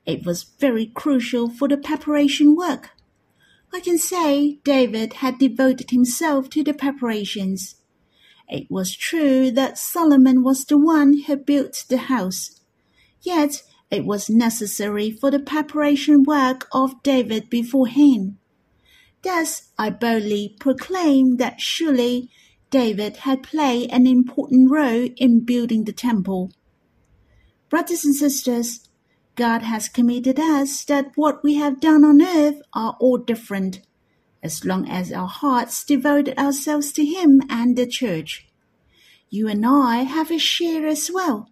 It 0.05 0.27
was 0.27 0.43
very 0.43 0.87
crucial 0.87 1.49
for 1.49 1.69
the 1.69 1.77
preparation 1.77 2.57
work. 2.57 2.91
I 3.73 3.81
can 3.81 3.99
say 3.99 4.59
David 4.65 5.15
had 5.15 5.39
devoted 5.39 5.91
himself 5.91 6.51
to 6.51 6.65
the 6.65 6.75
preparations. 6.75 7.77
It 8.49 8.69
was 8.69 8.97
true 8.97 9.51
that 9.53 9.79
Solomon 9.79 10.43
was 10.43 10.65
the 10.65 10.77
one 10.77 11.21
who 11.27 11.37
built 11.37 11.85
the 11.89 11.99
house. 11.99 12.61
Yet 13.23 13.63
it 13.91 14.05
was 14.05 14.29
necessary 14.29 15.11
for 15.11 15.31
the 15.31 15.39
preparation 15.39 16.25
work 16.25 16.69
of 16.73 17.03
David 17.03 17.49
before 17.49 17.87
him. 17.87 18.39
Thus 19.23 19.71
I 19.79 19.91
boldly 19.91 20.57
proclaim 20.59 21.37
that 21.37 21.61
surely 21.61 22.31
David 22.71 23.19
had 23.19 23.43
played 23.43 23.91
an 23.91 24.07
important 24.07 24.71
role 24.71 25.09
in 25.17 25.45
building 25.45 25.85
the 25.85 25.93
temple. 25.93 26.53
Brothers 27.69 28.05
and 28.05 28.15
sisters, 28.15 28.89
God 29.41 29.63
has 29.63 29.89
committed 29.89 30.39
us 30.39 30.85
that 30.85 31.13
what 31.15 31.43
we 31.43 31.55
have 31.55 31.81
done 31.81 32.05
on 32.05 32.21
earth 32.21 32.61
are 32.75 32.95
all 33.01 33.17
different, 33.17 33.81
as 34.43 34.67
long 34.67 34.87
as 34.87 35.11
our 35.11 35.29
hearts 35.29 35.83
devoted 35.83 36.39
ourselves 36.39 36.93
to 36.93 37.07
Him 37.07 37.41
and 37.49 37.75
the 37.75 37.87
church. 37.87 38.47
You 39.31 39.49
and 39.49 39.65
I 39.65 40.03
have 40.03 40.31
a 40.31 40.37
share 40.37 40.87
as 40.87 41.11
well. 41.11 41.49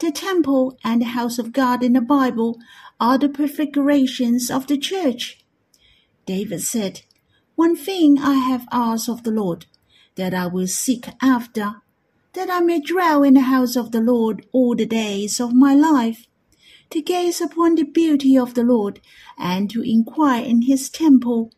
The 0.00 0.10
temple 0.10 0.76
and 0.82 1.00
the 1.00 1.14
house 1.14 1.38
of 1.38 1.52
God 1.52 1.84
in 1.84 1.92
the 1.92 2.00
Bible 2.00 2.58
are 2.98 3.18
the 3.18 3.28
prefigurations 3.28 4.50
of 4.50 4.66
the 4.66 4.76
church. 4.76 5.38
David 6.24 6.62
said, 6.62 7.02
One 7.54 7.76
thing 7.76 8.18
I 8.18 8.34
have 8.34 8.66
asked 8.72 9.08
of 9.08 9.22
the 9.22 9.30
Lord, 9.30 9.66
that 10.16 10.34
I 10.34 10.48
will 10.48 10.66
seek 10.66 11.06
after, 11.22 11.76
that 12.32 12.50
I 12.50 12.58
may 12.58 12.80
dwell 12.80 13.22
in 13.22 13.34
the 13.34 13.42
house 13.42 13.76
of 13.76 13.92
the 13.92 14.00
Lord 14.00 14.44
all 14.50 14.74
the 14.74 14.86
days 14.86 15.38
of 15.38 15.54
my 15.54 15.72
life, 15.72 16.26
to 16.90 17.02
gaze 17.02 17.40
upon 17.40 17.74
the 17.74 17.84
beauty 17.84 18.36
of 18.36 18.54
the 18.54 18.62
Lord, 18.62 19.00
and 19.38 19.70
to 19.70 19.82
inquire 19.82 20.44
in 20.44 20.62
his 20.62 20.88
temple. 20.88 21.52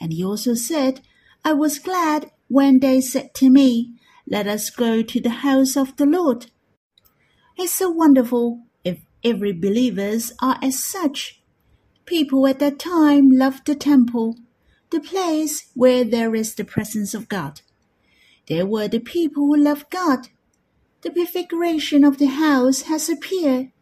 And 0.00 0.12
he 0.12 0.24
also 0.24 0.54
said, 0.54 1.00
I 1.44 1.52
was 1.52 1.78
glad 1.78 2.30
when 2.48 2.80
they 2.80 3.00
said 3.00 3.34
to 3.34 3.50
me, 3.50 3.94
Let 4.26 4.46
us 4.46 4.70
go 4.70 5.02
to 5.02 5.20
the 5.20 5.44
house 5.46 5.76
of 5.76 5.96
the 5.96 6.06
Lord. 6.06 6.46
It's 7.56 7.72
so 7.72 7.90
wonderful 7.90 8.62
if 8.84 8.98
every 9.24 9.52
believers 9.52 10.32
are 10.40 10.58
as 10.62 10.82
such. 10.82 11.42
People 12.06 12.46
at 12.46 12.58
that 12.60 12.78
time 12.78 13.30
loved 13.30 13.66
the 13.66 13.74
temple, 13.74 14.36
the 14.90 15.00
place 15.00 15.70
where 15.74 16.04
there 16.04 16.34
is 16.34 16.54
the 16.54 16.64
presence 16.64 17.14
of 17.14 17.28
God. 17.28 17.60
There 18.46 18.64
were 18.64 18.88
the 18.88 19.00
people 19.00 19.46
who 19.46 19.56
loved 19.56 19.90
God. 19.90 20.28
The 21.02 21.10
prefiguration 21.10 22.02
of 22.02 22.18
the 22.18 22.26
house 22.26 22.82
has 22.82 23.10
appeared, 23.10 23.72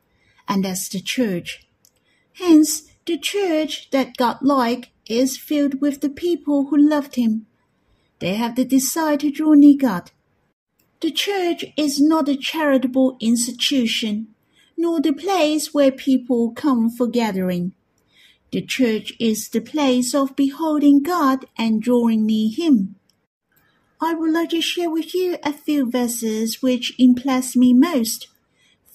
and 0.49 0.65
that's 0.65 0.89
the 0.89 1.01
church. 1.01 1.67
Hence, 2.35 2.83
the 3.07 3.19
church 3.19 3.91
that 3.91 4.17
God 4.17 4.39
liked 4.43 4.91
is 5.09 5.39
filled 5.39 5.81
with 5.81 6.01
the 6.01 6.09
people 6.11 6.67
who 6.67 6.77
loved 6.77 7.15
Him. 7.15 7.47
They 8.19 8.35
have 8.35 8.57
the 8.57 8.65
desire 8.65 9.17
to 9.19 9.31
draw 9.31 9.53
near 9.53 9.77
God. 9.79 10.11
The 11.01 11.11
church 11.11 11.65
is 11.77 12.01
not 12.01 12.29
a 12.29 12.37
charitable 12.37 13.17
institution, 13.21 14.29
nor 14.77 15.01
the 15.01 15.13
place 15.13 15.73
where 15.73 15.93
people 15.93 16.53
come 16.53 16.91
for 16.91 17.07
gathering. 17.07 17.75
The 18.53 18.63
church 18.63 19.13
is 19.21 19.49
the 19.49 19.61
place 19.61 20.15
of 20.15 20.37
beholding 20.37 21.03
God 21.03 21.45
and 21.59 21.83
drawing 21.83 22.25
near 22.25 22.51
Him. 22.55 22.97
I 24.01 24.15
would 24.15 24.33
like 24.33 24.51
to 24.51 24.61
share 24.61 24.91
with 24.91 25.15
you 25.15 25.39
a 25.43 25.53
few 25.53 25.91
verses 25.91 26.63
which 26.63 26.95
impress 26.99 27.57
me 27.57 27.73
most. 27.73 28.29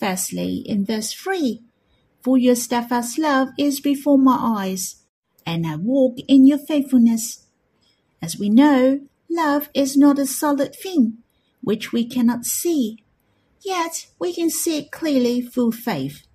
Firstly, 0.01 0.63
in 0.65 0.83
verse 0.83 1.13
3, 1.13 1.61
For 2.23 2.35
your 2.35 2.55
steadfast 2.55 3.19
love 3.19 3.49
is 3.59 3.79
before 3.79 4.17
my 4.17 4.35
eyes, 4.35 5.03
and 5.45 5.67
I 5.67 5.75
walk 5.75 6.17
in 6.27 6.47
your 6.47 6.57
faithfulness. 6.57 7.45
As 8.19 8.35
we 8.35 8.49
know, 8.49 9.01
love 9.29 9.69
is 9.75 9.95
not 9.95 10.17
a 10.17 10.25
solid 10.25 10.75
thing 10.75 11.19
which 11.61 11.91
we 11.91 12.03
cannot 12.03 12.45
see, 12.45 12.97
yet 13.63 14.07
we 14.17 14.33
can 14.33 14.49
see 14.49 14.79
it 14.79 14.91
clearly 14.91 15.39
through 15.39 15.73
faith. 15.73 16.25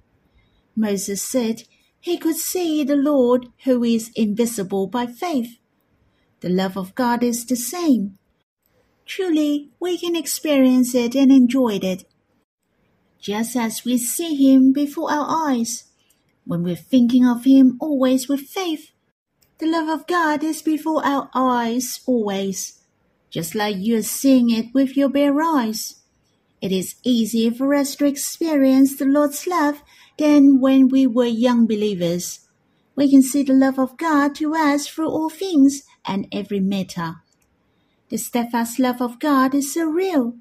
Moses 0.76 1.20
said 1.20 1.64
he 1.98 2.18
could 2.18 2.36
see 2.36 2.84
the 2.84 2.94
Lord 2.94 3.48
who 3.64 3.82
is 3.82 4.12
invisible 4.14 4.86
by 4.86 5.06
faith. 5.06 5.58
The 6.38 6.50
love 6.50 6.76
of 6.76 6.94
God 6.94 7.24
is 7.24 7.44
the 7.44 7.56
same. 7.56 8.16
Truly, 9.06 9.70
we 9.80 9.98
can 9.98 10.14
experience 10.14 10.94
it 10.94 11.16
and 11.16 11.32
enjoy 11.32 11.80
it. 11.82 12.04
Just 13.20 13.56
as 13.56 13.84
we 13.84 13.98
see 13.98 14.34
Him 14.34 14.72
before 14.72 15.10
our 15.10 15.50
eyes, 15.50 15.84
when 16.44 16.62
we're 16.62 16.76
thinking 16.76 17.26
of 17.26 17.44
Him 17.44 17.76
always 17.80 18.28
with 18.28 18.40
faith, 18.40 18.90
the 19.58 19.66
love 19.66 19.88
of 19.88 20.06
God 20.06 20.44
is 20.44 20.62
before 20.62 21.04
our 21.04 21.30
eyes 21.34 22.00
always 22.06 22.76
just 23.36 23.54
like 23.54 23.76
you're 23.78 24.02
seeing 24.02 24.48
it 24.48 24.72
with 24.72 24.96
your 24.96 25.10
bare 25.10 25.42
eyes. 25.42 25.96
It 26.62 26.72
is 26.72 26.94
easier 27.02 27.50
for 27.50 27.74
us 27.74 27.94
to 27.96 28.06
experience 28.06 28.96
the 28.96 29.04
Lord's 29.04 29.46
love 29.46 29.82
than 30.18 30.58
when 30.58 30.88
we 30.88 31.06
were 31.06 31.26
young 31.26 31.66
believers. 31.66 32.40
We 32.94 33.10
can 33.10 33.22
see 33.22 33.42
the 33.42 33.52
love 33.52 33.78
of 33.78 33.98
God 33.98 34.34
to 34.36 34.54
us 34.54 34.88
through 34.88 35.10
all 35.10 35.28
things 35.28 35.82
and 36.06 36.26
every 36.32 36.60
matter. 36.60 37.16
The 38.08 38.16
steadfast 38.16 38.78
love 38.78 39.02
of 39.02 39.18
God 39.18 39.54
is 39.54 39.74
so 39.74 39.84
real. 39.84 40.36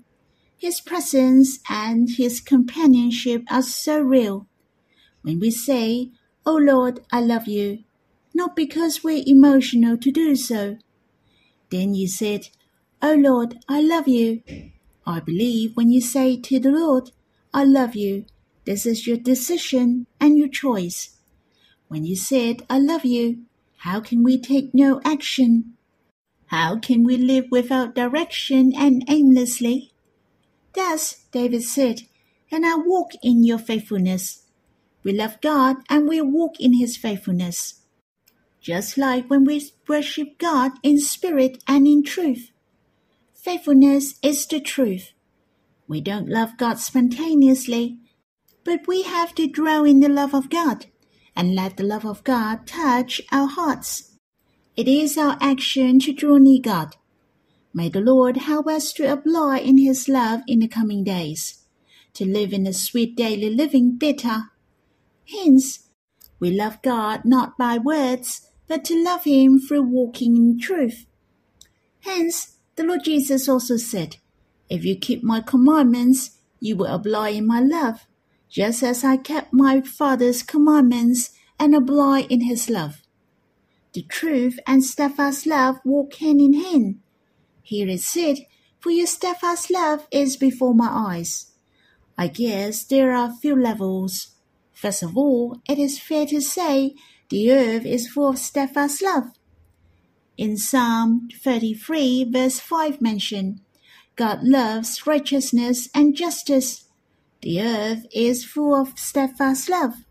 His 0.58 0.80
presence 0.82 1.60
and 1.70 2.10
His 2.10 2.40
companionship 2.40 3.44
are 3.52 3.62
so 3.62 4.00
real. 4.00 4.48
When 5.22 5.40
we 5.40 5.52
say, 5.52 6.12
Oh 6.46 6.56
Lord, 6.58 7.02
I 7.12 7.22
love 7.22 7.48
you, 7.48 7.84
not 8.34 8.56
because 8.56 9.04
we're 9.04 9.24
emotional 9.26 9.98
to 9.98 10.12
do 10.12 10.36
so. 10.36 10.78
Then 11.70 11.96
you 11.96 12.08
said, 12.08 12.50
O 13.02 13.12
oh 13.12 13.16
Lord, 13.16 13.58
I 13.68 13.82
love 13.82 14.08
you. 14.08 14.44
I 15.06 15.20
believe 15.20 15.76
when 15.76 15.90
you 15.90 16.02
say 16.02 16.38
to 16.38 16.60
the 16.60 16.72
Lord, 16.72 17.12
I 17.54 17.64
love 17.64 17.96
you, 17.96 18.26
this 18.66 18.86
is 18.86 19.06
your 19.06 19.18
decision 19.18 20.08
and 20.20 20.38
your 20.38 20.48
choice. 20.48 21.18
When 21.88 22.06
you 22.06 22.16
said, 22.16 22.66
I 22.70 22.80
love 22.80 23.06
you, 23.06 23.46
how 23.78 24.00
can 24.00 24.24
we 24.24 24.40
take 24.40 24.74
no 24.74 25.02
action? 25.06 25.74
How 26.48 26.78
can 26.78 27.04
we 27.04 27.18
live 27.18 27.46
without 27.52 27.96
direction 27.96 28.74
and 28.76 29.04
aimlessly? 29.08 29.94
Thus 30.76 31.26
David 31.32 31.64
said, 31.64 32.02
and 32.52 32.66
I 32.66 32.76
walk 32.76 33.12
in 33.24 33.44
your 33.44 33.60
faithfulness. 33.60 34.44
We 35.04 35.14
love 35.14 35.42
God 35.42 35.78
and 35.90 36.08
we 36.08 36.22
walk 36.22 36.60
in 36.60 36.74
his 36.74 36.98
faithfulness. 36.98 37.82
just 38.62 38.98
like 38.98 39.30
when 39.30 39.46
we 39.46 39.72
worship 39.88 40.38
God 40.40 40.72
in 40.84 41.00
spirit 41.00 41.64
and 41.68 41.88
in 41.88 42.04
truth. 42.04 42.52
Faithfulness 43.34 44.16
is 44.24 44.48
the 44.48 44.60
truth. 44.60 45.14
We 45.88 46.02
don't 46.02 46.30
love 46.30 46.58
God 46.58 46.80
spontaneously, 46.80 48.00
but 48.64 48.88
we 48.88 49.04
have 49.04 49.36
to 49.36 49.48
grow 49.48 49.84
in 49.86 50.00
the 50.00 50.10
love 50.10 50.34
of 50.34 50.50
God 50.50 50.88
and 51.36 51.56
let 51.56 51.78
the 51.78 51.84
love 51.84 52.06
of 52.06 52.24
God 52.24 52.66
touch 52.68 53.22
our 53.32 53.48
hearts. 53.48 54.18
It 54.76 54.88
is 54.88 55.18
our 55.18 55.38
action 55.42 56.00
to 56.02 56.14
draw 56.14 56.38
near 56.38 56.62
God. 56.62 56.96
May 57.78 57.90
the 57.90 58.00
Lord 58.00 58.38
help 58.38 58.68
us 58.68 58.94
to 58.94 59.12
abide 59.12 59.64
in 59.64 59.78
His 59.78 60.08
love 60.08 60.44
in 60.48 60.60
the 60.60 60.68
coming 60.70 61.04
days, 61.04 61.66
to 62.14 62.26
live 62.26 62.54
in 62.54 62.64
the 62.64 62.72
sweet 62.72 63.18
daily 63.18 63.50
living 63.50 63.98
better. 63.98 64.44
Hence, 65.30 65.90
we 66.40 66.52
love 66.52 66.82
God 66.82 67.26
not 67.26 67.58
by 67.58 67.78
words, 67.78 68.50
but 68.70 68.86
to 68.86 69.04
love 69.04 69.26
Him 69.26 69.60
through 69.60 69.82
walking 69.82 70.38
in 70.38 70.58
truth. 70.58 71.06
Hence, 72.00 72.56
the 72.78 72.86
Lord 72.86 73.04
Jesus 73.04 73.50
also 73.50 73.76
said, 73.76 74.16
If 74.70 74.86
you 74.86 74.96
keep 74.96 75.22
my 75.22 75.42
commandments, 75.42 76.38
you 76.62 76.78
will 76.78 76.88
abide 76.88 77.36
in 77.36 77.46
my 77.46 77.60
love, 77.60 78.08
just 78.48 78.84
as 78.84 79.04
I 79.04 79.18
kept 79.18 79.52
my 79.52 79.82
Father's 79.82 80.44
commandments 80.44 81.32
and 81.60 81.76
abide 81.76 82.32
in 82.32 82.46
his 82.46 82.70
love. 82.70 83.02
The 83.92 84.04
truth 84.04 84.60
and 84.66 84.82
steadfast 84.82 85.46
love 85.46 85.80
walk 85.84 86.14
hand 86.16 86.40
in 86.40 86.54
hand. 86.54 87.02
Here 87.66 87.88
it 87.88 88.02
said, 88.02 88.46
For 88.80 88.92
your 88.92 89.08
steadfast 89.08 89.72
love 89.72 90.08
is 90.12 90.38
before 90.38 90.76
my 90.76 90.88
eyes. 90.88 91.52
I 92.16 92.28
guess 92.28 92.84
there 92.84 93.12
are 93.12 93.34
few 93.34 93.56
levels. 93.60 94.36
First 94.72 95.02
of 95.02 95.18
all, 95.18 95.60
it 95.68 95.80
is 95.80 95.98
fair 95.98 96.28
to 96.28 96.42
say 96.42 96.94
the 97.30 97.52
earth 97.52 97.84
is 97.84 98.08
full 98.08 98.30
of 98.30 98.38
steadfast 98.38 99.02
love. 99.02 99.32
In 100.38 100.58
Psalm 100.58 101.28
33, 101.42 102.26
verse 102.26 102.60
5 102.60 103.02
mentioned, 103.02 103.62
God 104.16 104.44
loves 104.44 105.08
righteousness 105.08 105.90
and 105.96 106.16
justice. 106.16 106.86
The 107.42 107.64
earth 107.64 108.06
is 108.14 108.46
full 108.46 108.76
of 108.80 109.00
steadfast 109.00 109.70
love. 109.70 110.06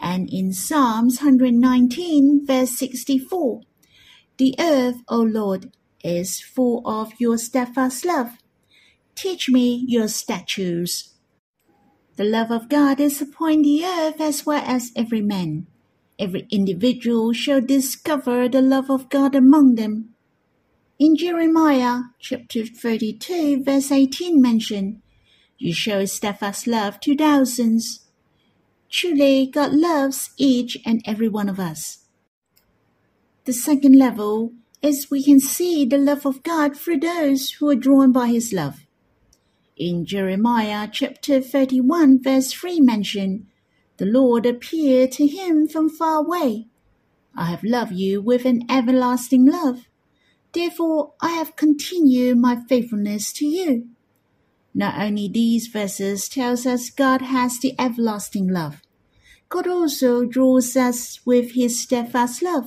And 0.00 0.28
in 0.28 0.52
Psalms 0.52 1.18
119, 1.18 2.44
verse 2.44 2.76
64, 2.76 3.60
The 4.38 4.56
earth, 4.58 4.96
O 5.08 5.18
Lord, 5.22 5.70
is 6.04 6.40
full 6.40 6.82
of 6.86 7.12
your 7.18 7.38
steadfast 7.38 8.04
love. 8.04 8.38
Teach 9.14 9.48
me 9.48 9.84
your 9.88 10.06
statutes. 10.06 11.14
The 12.16 12.24
love 12.24 12.52
of 12.52 12.68
God 12.68 13.00
is 13.00 13.20
upon 13.20 13.62
the 13.62 13.84
earth 13.84 14.20
as 14.20 14.46
well 14.46 14.62
as 14.64 14.92
every 14.94 15.22
man. 15.22 15.66
Every 16.18 16.46
individual 16.50 17.32
shall 17.32 17.60
discover 17.60 18.48
the 18.48 18.62
love 18.62 18.88
of 18.88 19.08
God 19.08 19.34
among 19.34 19.74
them. 19.74 20.14
In 20.96 21.16
Jeremiah 21.16 22.14
chapter 22.20 22.64
32, 22.64 23.64
verse 23.64 23.90
18 23.90 24.40
mentioned, 24.40 25.02
You 25.58 25.74
show 25.74 26.04
steadfast 26.04 26.68
love 26.68 27.00
to 27.00 27.16
thousands. 27.16 28.06
Truly, 28.88 29.46
God 29.46 29.72
loves 29.72 30.30
each 30.36 30.78
and 30.86 31.02
every 31.04 31.28
one 31.28 31.48
of 31.48 31.58
us. 31.58 32.04
The 33.44 33.52
second 33.52 33.98
level 33.98 34.52
is 34.84 35.10
we 35.10 35.24
can 35.24 35.40
see 35.40 35.86
the 35.86 35.96
love 35.96 36.26
of 36.26 36.42
God 36.42 36.76
through 36.76 37.00
those 37.00 37.52
who 37.52 37.70
are 37.70 37.74
drawn 37.74 38.12
by 38.12 38.28
His 38.28 38.52
love. 38.52 38.86
In 39.76 40.04
Jeremiah 40.04 40.88
chapter 40.92 41.40
31, 41.40 42.22
verse 42.22 42.52
3 42.52 42.80
mentioned, 42.80 43.46
the 43.96 44.04
Lord 44.04 44.44
appeared 44.44 45.12
to 45.12 45.26
him 45.26 45.68
from 45.68 45.88
far 45.88 46.18
away. 46.18 46.66
I 47.34 47.46
have 47.46 47.64
loved 47.64 47.92
you 47.92 48.20
with 48.20 48.44
an 48.44 48.62
everlasting 48.68 49.46
love. 49.46 49.86
Therefore 50.52 51.14
I 51.20 51.30
have 51.30 51.56
continued 51.56 52.38
my 52.38 52.60
faithfulness 52.68 53.32
to 53.34 53.46
you. 53.46 53.88
Not 54.74 55.00
only 55.00 55.28
these 55.28 55.68
verses 55.68 56.28
tells 56.28 56.66
us 56.66 56.90
God 56.90 57.22
has 57.22 57.58
the 57.58 57.74
everlasting 57.78 58.48
love, 58.48 58.82
God 59.48 59.66
also 59.66 60.24
draws 60.24 60.76
us 60.76 61.24
with 61.24 61.52
his 61.52 61.80
steadfast 61.80 62.42
love. 62.42 62.66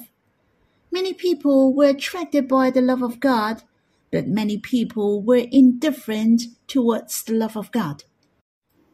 Many 0.91 1.13
people 1.13 1.73
were 1.73 1.89
attracted 1.89 2.47
by 2.47 2.71
the 2.71 2.81
love 2.81 3.01
of 3.01 3.19
God, 3.19 3.63
but 4.11 4.27
many 4.27 4.57
people 4.57 5.21
were 5.21 5.45
indifferent 5.51 6.43
towards 6.67 7.23
the 7.23 7.33
love 7.33 7.57
of 7.57 7.71
God. 7.71 8.03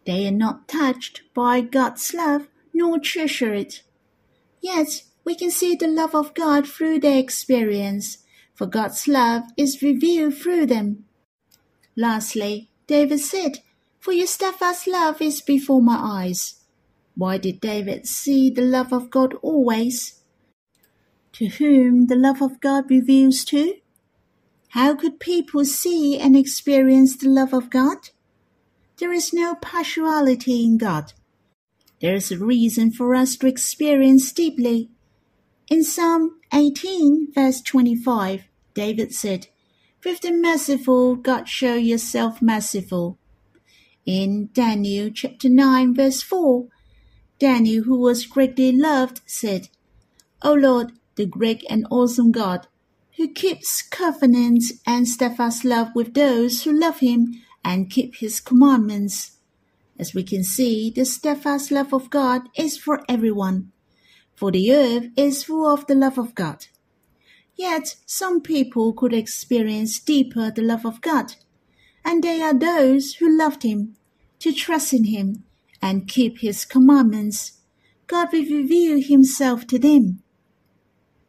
They 0.06 0.28
are 0.28 0.32
not 0.32 0.68
touched 0.68 1.22
by 1.34 1.62
God's 1.62 2.14
love 2.14 2.48
nor 2.74 3.00
treasure 3.00 3.54
it. 3.54 3.84
Yet 4.62 5.04
we 5.24 5.36
can 5.36 5.52
see 5.52 5.76
the 5.76 5.88
love 5.88 6.16
of 6.16 6.34
God 6.34 6.68
through 6.68 7.00
their 7.00 7.20
experience, 7.20 8.18
for 8.54 8.66
God's 8.66 9.08
love 9.08 9.44
is 9.56 9.82
revealed 9.82 10.36
through 10.36 10.66
them. 10.66 11.06
Lastly, 11.96 12.70
David 12.88 13.20
said, 13.20 13.60
For 14.00 14.12
your 14.12 14.28
steadfast 14.28 14.88
love 14.88 15.22
is 15.22 15.42
before 15.42 15.82
my 15.82 15.98
eyes. 15.98 16.56
Why 17.16 17.38
did 17.38 17.62
David 17.62 18.08
see 18.08 18.50
the 18.50 18.64
love 18.64 18.92
of 18.92 19.10
God 19.10 19.36
always? 19.42 20.20
To 21.34 21.48
whom 21.48 22.06
the 22.08 22.16
love 22.16 22.42
of 22.42 22.62
God 22.62 22.90
reveals 22.92 23.44
to? 23.46 23.76
How 24.70 24.96
could 24.96 25.20
people 25.20 25.66
see 25.66 26.20
and 26.20 26.36
experience 26.36 27.18
the 27.18 27.30
love 27.30 27.54
of 27.54 27.72
God? 27.72 28.10
There 28.98 29.12
is 29.12 29.34
no 29.34 29.56
partiality 29.56 30.64
in 30.64 30.78
God. 30.78 31.14
There 32.02 32.14
is 32.14 32.32
a 32.32 32.38
reason 32.38 32.92
for 32.92 33.16
us 33.16 33.36
to 33.38 33.48
experience 33.48 34.32
deeply. 34.32 34.90
In 35.70 35.84
Psalm 35.84 36.40
18, 36.54 37.34
verse 37.34 37.62
25, 37.62 38.44
David 38.76 39.14
said, 39.14 39.48
With 40.06 40.22
the 40.22 40.32
merciful, 40.34 41.16
God 41.16 41.50
show 41.50 41.76
yourself 41.76 42.42
merciful. 42.42 43.18
In 44.06 44.50
Daniel 44.54 45.10
chapter 45.12 45.50
9, 45.50 45.96
verse 45.96 46.22
4, 46.22 46.68
Daniel, 47.40 47.86
who 47.86 48.00
was 48.00 48.28
greatly 48.28 48.72
loved, 48.72 49.22
said, 49.26 49.70
O 50.44 50.54
Lord, 50.54 50.92
the 51.16 51.26
great 51.26 51.64
and 51.70 51.86
awesome 51.90 52.32
God, 52.32 52.68
who 53.18 53.28
keeps 53.32 53.82
covenant 53.82 54.64
and 54.88 55.08
steadfast 55.08 55.64
love 55.64 55.90
with 55.94 56.14
those 56.14 56.64
who 56.64 56.72
love 56.72 57.00
him 57.00 57.42
and 57.64 57.90
keep 57.90 58.16
his 58.16 58.40
commandments. 58.40 59.38
As 60.00 60.14
we 60.14 60.24
can 60.24 60.44
see, 60.44 60.90
the 60.90 61.06
steadfast 61.06 61.72
love 61.72 61.94
of 61.94 62.10
God 62.10 62.50
is 62.58 62.78
for 62.78 63.04
everyone, 63.08 63.72
for 64.36 64.52
the 64.52 64.74
earth 64.74 65.10
is 65.16 65.44
full 65.44 65.72
of 65.72 65.86
the 65.86 65.96
love 65.96 66.18
of 66.18 66.34
God. 66.34 66.66
Yet 67.56 67.96
some 68.08 68.42
people 68.42 68.94
could 68.94 69.14
experience 69.14 70.00
deeper 70.00 70.50
the 70.50 70.64
love 70.64 70.86
of 70.86 71.02
God, 71.02 71.36
and 72.04 72.24
they 72.24 72.42
are 72.42 72.58
those 72.58 73.16
who 73.16 73.38
loved 73.38 73.64
him, 73.64 73.96
to 74.40 74.52
trust 74.52 74.94
in 74.94 75.06
him, 75.06 75.44
and 75.82 76.08
keep 76.08 76.40
his 76.40 76.66
commandments. 76.66 77.60
God 78.08 78.34
will 78.34 78.44
reveal 78.44 79.02
himself 79.02 79.68
to 79.68 79.78
them. 79.78 80.24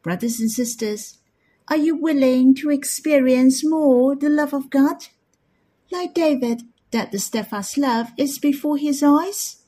Brothers 0.04 0.38
and 0.38 0.50
sisters, 0.50 1.18
are 1.66 1.76
you 1.76 1.96
willing 1.96 2.54
to 2.56 2.70
experience 2.70 3.64
more 3.64 4.14
the 4.14 4.28
love 4.28 4.54
of 4.54 4.70
God? 4.70 5.06
like 5.90 6.14
David, 6.14 6.62
that 6.90 7.12
the 7.12 7.18
steadfast 7.18 7.78
love 7.78 8.08
is 8.18 8.38
before 8.38 8.76
his 8.76 9.02
eyes? 9.02 9.62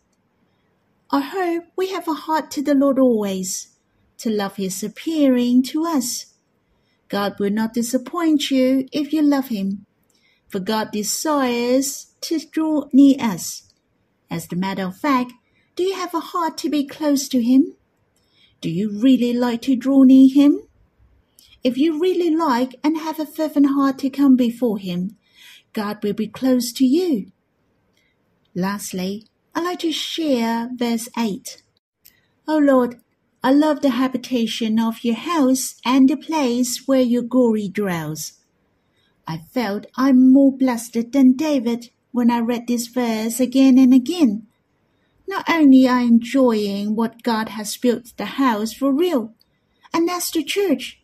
I 1.11 1.21
hope 1.21 1.65
we 1.77 1.91
have 1.93 2.09
a 2.09 2.15
heart 2.15 2.51
to 2.53 2.63
the 2.63 2.75
Lord 2.75 2.99
always, 2.99 3.77
to 4.19 4.31
love 4.31 4.57
his 4.57 4.83
appearing 4.83 5.63
to 5.65 5.87
us. 5.87 6.35
God 7.09 7.39
will 7.39 7.51
not 7.51 7.75
disappoint 7.75 8.51
you 8.51 8.89
if 8.93 9.13
you 9.13 9.23
love 9.23 9.49
him, 9.49 9.87
for 10.49 10.59
God 10.59 10.91
desires 10.91 12.15
to 12.23 12.41
draw 12.41 12.89
near 12.93 13.17
us. 13.21 13.73
As 14.29 14.51
a 14.51 14.57
matter 14.57 14.83
of 14.83 14.97
fact, 14.97 15.33
do 15.77 15.85
you 15.85 15.95
have 15.95 16.13
a 16.15 16.21
heart 16.21 16.59
to 16.59 16.69
be 16.69 16.87
close 16.87 17.29
to 17.29 17.41
him? 17.41 17.77
Do 18.61 18.71
you 18.71 18.91
really 18.91 19.33
like 19.33 19.63
to 19.63 19.77
draw 19.77 20.03
near 20.03 20.33
him? 20.33 20.61
If 21.63 21.77
you 21.77 21.99
really 22.01 22.35
like 22.35 22.77
and 22.83 22.99
have 22.99 23.19
a 23.19 23.27
fervent 23.27 23.67
heart 23.67 23.99
to 23.99 24.11
come 24.11 24.37
before 24.37 24.79
him, 24.79 25.17
God 25.73 26.03
will 26.03 26.15
be 26.15 26.29
close 26.29 26.73
to 26.73 26.87
you. 26.87 27.33
Lastly, 28.55 29.27
I'd 29.55 29.65
like 29.65 29.81
to 29.81 29.93
share 29.93 30.71
verse 30.75 31.09
8. 31.19 31.63
O 32.49 32.57
Lord, 32.59 33.01
I 33.43 33.53
love 33.53 33.81
the 33.81 33.91
habitation 33.91 34.81
of 34.81 35.05
your 35.05 35.17
house 35.17 35.77
and 35.85 36.09
the 36.09 36.17
place 36.17 36.87
where 36.87 37.01
your 37.01 37.23
glory 37.23 37.69
dwells. 37.69 38.35
I 39.27 39.39
felt 39.39 39.87
I'm 39.97 40.33
more 40.33 40.53
blessed 40.53 41.13
than 41.13 41.33
David 41.33 41.91
when 42.13 42.31
I 42.31 42.39
read 42.39 42.67
this 42.67 42.87
verse 42.87 43.41
again 43.41 43.77
and 43.77 43.93
again. 43.93 44.47
Not 45.29 45.49
only 45.49 45.89
I 45.89 46.03
enjoying 46.03 46.95
what 46.95 47.23
God 47.23 47.51
has 47.51 47.77
built 47.77 48.13
the 48.17 48.27
house 48.27 48.73
for 48.73 48.93
real, 48.93 49.35
and 49.93 50.09
that's 50.09 50.31
the 50.31 50.45
church, 50.45 51.03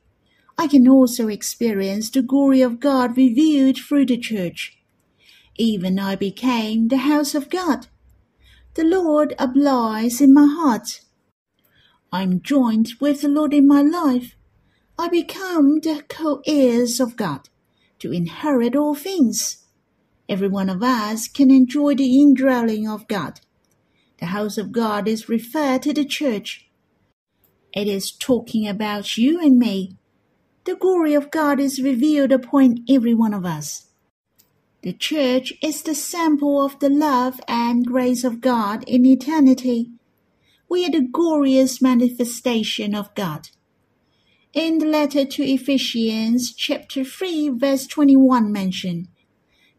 I 0.56 0.68
can 0.68 0.86
also 0.86 1.28
experience 1.28 2.10
the 2.10 2.22
glory 2.22 2.60
of 2.60 2.78
God 2.78 3.16
revealed 3.16 3.78
through 3.78 4.06
the 4.06 4.18
church. 4.18 4.78
Even 5.56 5.98
I 5.98 6.14
became 6.16 6.88
the 6.88 6.98
house 6.98 7.34
of 7.34 7.50
God. 7.50 7.88
The 8.74 8.84
Lord 8.84 9.34
abides 9.38 10.20
in 10.20 10.32
my 10.32 10.46
heart. 10.46 11.00
I'm 12.12 12.40
joined 12.42 12.92
with 13.00 13.22
the 13.22 13.28
Lord 13.28 13.52
in 13.52 13.66
my 13.66 13.82
life. 13.82 14.36
I 14.98 15.08
become 15.08 15.80
the 15.80 16.04
co-heirs 16.08 17.00
of 17.00 17.16
God 17.16 17.48
to 17.98 18.12
inherit 18.12 18.76
all 18.76 18.94
things. 18.94 19.64
Every 20.28 20.48
one 20.48 20.68
of 20.68 20.82
us 20.82 21.28
can 21.28 21.50
enjoy 21.50 21.94
the 21.94 22.20
indwelling 22.20 22.88
of 22.88 23.08
God. 23.08 23.40
The 24.22 24.28
house 24.28 24.56
of 24.56 24.70
God 24.70 25.08
is 25.08 25.28
referred 25.28 25.82
to 25.82 25.92
the 25.92 26.04
church. 26.04 26.70
It 27.74 27.88
is 27.88 28.12
talking 28.12 28.68
about 28.68 29.18
you 29.18 29.40
and 29.40 29.58
me. 29.58 29.96
The 30.62 30.76
glory 30.76 31.14
of 31.14 31.32
God 31.32 31.58
is 31.58 31.82
revealed 31.82 32.30
upon 32.30 32.84
every 32.88 33.14
one 33.14 33.34
of 33.34 33.44
us. 33.44 33.88
The 34.82 34.92
church 34.92 35.52
is 35.60 35.82
the 35.82 35.96
sample 35.96 36.64
of 36.64 36.78
the 36.78 36.88
love 36.88 37.40
and 37.48 37.84
grace 37.84 38.22
of 38.22 38.40
God 38.40 38.84
in 38.84 39.04
eternity. 39.04 39.90
We 40.68 40.86
are 40.86 40.92
the 40.92 41.00
glorious 41.00 41.82
manifestation 41.82 42.94
of 42.94 43.12
God. 43.16 43.48
In 44.52 44.78
the 44.78 44.86
letter 44.86 45.24
to 45.24 45.42
Ephesians, 45.42 46.54
chapter 46.54 47.02
3, 47.02 47.48
verse 47.48 47.88
21 47.88 48.52
mentioned, 48.52 49.08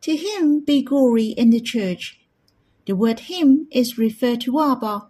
To 0.02 0.18
him 0.18 0.66
be 0.66 0.84
glory 0.84 1.28
in 1.28 1.52
the 1.52 1.62
church. 1.62 2.20
The 2.86 2.96
word 2.96 3.22
him 3.22 3.68
is 3.72 3.98
referred 3.98 4.42
to 4.42 4.60
Abba, 4.60 5.10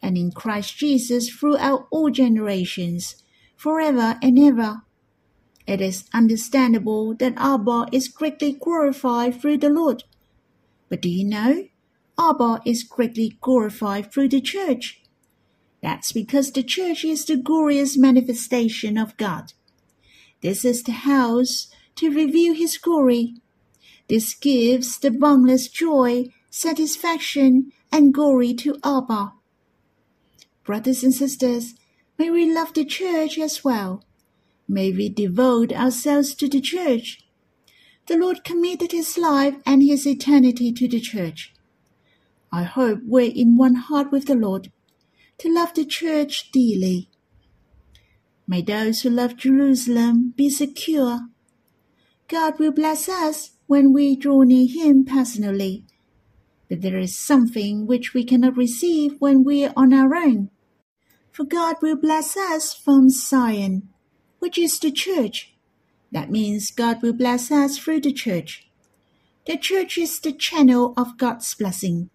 and 0.00 0.16
in 0.16 0.32
Christ 0.32 0.76
Jesus 0.76 1.28
throughout 1.28 1.86
all 1.90 2.10
generations, 2.10 3.22
forever 3.56 4.18
and 4.22 4.38
ever. 4.38 4.82
It 5.66 5.80
is 5.80 6.08
understandable 6.12 7.14
that 7.14 7.34
Abba 7.36 7.86
is 7.92 8.08
greatly 8.08 8.52
glorified 8.52 9.40
through 9.40 9.58
the 9.58 9.70
Lord. 9.70 10.04
But 10.88 11.00
do 11.00 11.08
you 11.08 11.24
know? 11.24 11.68
Abba 12.18 12.62
is 12.66 12.82
greatly 12.82 13.38
glorified 13.40 14.12
through 14.12 14.28
the 14.28 14.40
church. 14.40 15.02
That's 15.82 16.12
because 16.12 16.52
the 16.52 16.62
church 16.62 17.04
is 17.04 17.24
the 17.24 17.36
glorious 17.36 17.96
manifestation 17.96 18.96
of 18.96 19.16
God. 19.16 19.52
This 20.40 20.64
is 20.64 20.82
the 20.82 20.92
house 20.92 21.68
to 21.96 22.10
reveal 22.10 22.54
His 22.54 22.78
glory. 22.78 23.34
This 24.08 24.34
gives 24.34 24.98
the 24.98 25.10
boundless 25.10 25.68
joy, 25.68 26.26
satisfaction, 26.52 27.72
and 27.90 28.12
glory 28.12 28.52
to 28.52 28.76
Abba. 28.84 29.32
Brothers 30.64 31.02
and 31.02 31.14
sisters, 31.14 31.74
may 32.18 32.28
we 32.28 32.52
love 32.52 32.74
the 32.74 32.84
church 32.84 33.38
as 33.38 33.64
well. 33.64 34.04
May 34.68 34.92
we 34.92 35.08
devote 35.08 35.72
ourselves 35.72 36.34
to 36.34 36.48
the 36.48 36.60
church. 36.60 37.26
The 38.06 38.18
Lord 38.18 38.44
committed 38.44 38.92
his 38.92 39.16
life 39.16 39.56
and 39.64 39.82
his 39.82 40.06
eternity 40.06 40.72
to 40.72 40.86
the 40.86 41.00
church. 41.00 41.54
I 42.52 42.64
hope 42.64 43.00
we're 43.06 43.32
in 43.34 43.56
one 43.56 43.76
heart 43.76 44.12
with 44.12 44.26
the 44.26 44.34
Lord 44.34 44.70
to 45.38 45.52
love 45.52 45.72
the 45.72 45.86
church 45.86 46.50
dearly. 46.52 47.08
May 48.46 48.60
those 48.60 49.00
who 49.00 49.08
love 49.08 49.38
Jerusalem 49.38 50.34
be 50.36 50.50
secure. 50.50 51.20
God 52.28 52.58
will 52.58 52.72
bless 52.72 53.08
us 53.08 53.52
when 53.66 53.94
we 53.94 54.16
draw 54.16 54.42
near 54.42 54.68
Him 54.68 55.06
personally. 55.06 55.86
But 56.72 56.80
there 56.80 56.96
is 56.96 57.14
something 57.14 57.86
which 57.86 58.14
we 58.14 58.24
cannot 58.24 58.56
receive 58.56 59.16
when 59.18 59.44
we 59.44 59.66
are 59.66 59.74
on 59.76 59.92
our 59.92 60.16
own. 60.16 60.48
For 61.30 61.44
God 61.44 61.76
will 61.82 61.96
bless 61.96 62.34
us 62.34 62.72
from 62.72 63.10
Zion 63.10 63.90
which 64.38 64.56
is 64.56 64.78
the 64.78 64.90
church. 64.90 65.52
That 66.12 66.30
means 66.30 66.70
God 66.70 67.02
will 67.02 67.12
bless 67.12 67.50
us 67.50 67.76
through 67.76 68.00
the 68.00 68.10
church. 68.10 68.70
The 69.46 69.58
church 69.58 69.98
is 69.98 70.18
the 70.18 70.32
channel 70.32 70.94
of 70.96 71.18
God's 71.18 71.54
blessing. 71.54 72.08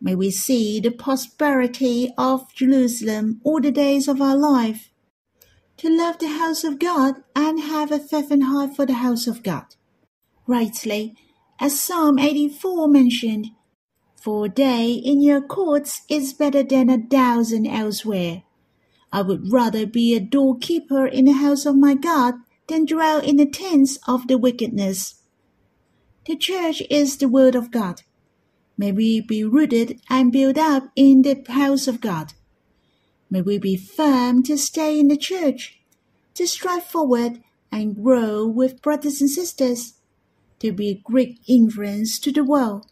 May 0.00 0.14
we 0.14 0.30
see 0.30 0.78
the 0.78 0.92
prosperity 0.92 2.12
of 2.16 2.54
Jerusalem 2.54 3.40
all 3.42 3.60
the 3.60 3.72
days 3.72 4.06
of 4.06 4.22
our 4.22 4.36
life. 4.36 4.92
To 5.78 5.90
love 5.90 6.20
the 6.20 6.38
house 6.38 6.62
of 6.62 6.78
God 6.78 7.16
and 7.34 7.58
have 7.58 7.90
a 7.90 7.98
fervent 7.98 8.44
heart 8.44 8.76
for 8.76 8.86
the 8.86 9.02
house 9.02 9.26
of 9.26 9.42
God. 9.42 9.74
Rightly, 10.46 11.16
as 11.58 11.80
Psalm 11.80 12.18
84 12.18 12.88
mentioned, 12.88 13.48
for 14.14 14.46
a 14.46 14.48
day 14.48 14.90
in 14.92 15.22
your 15.22 15.40
courts 15.40 16.02
is 16.08 16.32
better 16.32 16.62
than 16.62 16.90
a 16.90 16.98
thousand 16.98 17.66
elsewhere. 17.66 18.42
I 19.12 19.22
would 19.22 19.52
rather 19.52 19.86
be 19.86 20.14
a 20.14 20.20
doorkeeper 20.20 21.06
in 21.06 21.26
the 21.26 21.32
house 21.32 21.64
of 21.64 21.76
my 21.76 21.94
God 21.94 22.34
than 22.66 22.84
dwell 22.84 23.20
in 23.20 23.36
the 23.36 23.46
tents 23.46 23.98
of 24.06 24.26
the 24.26 24.36
wickedness. 24.36 25.22
The 26.26 26.36
church 26.36 26.82
is 26.90 27.16
the 27.16 27.28
word 27.28 27.54
of 27.54 27.70
God. 27.70 28.02
May 28.76 28.92
we 28.92 29.20
be 29.20 29.44
rooted 29.44 30.00
and 30.10 30.32
built 30.32 30.58
up 30.58 30.90
in 30.96 31.22
the 31.22 31.42
house 31.48 31.86
of 31.86 32.00
God. 32.00 32.34
May 33.30 33.42
we 33.42 33.58
be 33.58 33.76
firm 33.76 34.42
to 34.42 34.58
stay 34.58 34.98
in 34.98 35.08
the 35.08 35.16
church, 35.16 35.78
to 36.34 36.46
strive 36.46 36.84
forward 36.84 37.40
and 37.72 37.94
grow 38.02 38.46
with 38.46 38.82
brothers 38.82 39.20
and 39.20 39.30
sisters, 39.30 39.94
to 40.60 40.72
be 40.72 40.88
a 40.90 41.02
great 41.02 41.40
influence 41.46 42.18
to 42.20 42.32
the 42.32 42.44
world. 42.44 42.86